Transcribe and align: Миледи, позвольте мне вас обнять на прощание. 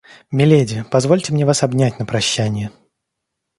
Миледи, 0.31 0.83
позвольте 0.89 1.31
мне 1.31 1.45
вас 1.45 1.61
обнять 1.61 1.99
на 1.99 2.07
прощание. 2.07 2.71